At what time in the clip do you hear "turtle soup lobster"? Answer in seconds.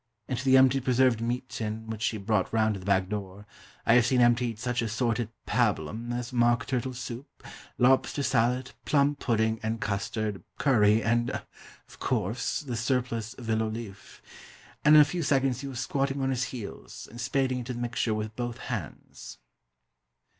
6.65-8.23